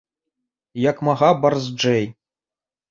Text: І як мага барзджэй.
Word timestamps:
І 0.79 0.87
як 0.89 0.97
мага 1.11 1.31
барзджэй. 1.45 2.05